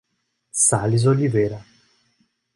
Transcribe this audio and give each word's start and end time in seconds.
Sales 0.65 1.05
Oliveira 1.05 1.63